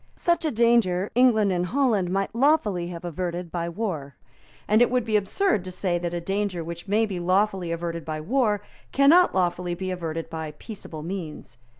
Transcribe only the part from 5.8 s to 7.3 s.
that a danger which may be